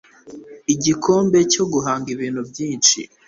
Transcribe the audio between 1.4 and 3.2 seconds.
cyo guhanga ibintu bishya